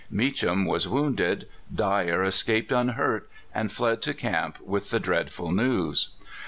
[0.09, 1.47] Meacham was wounded.
[1.71, 6.09] Dyar escaped unhurt, and fled to camp with the dreadful news.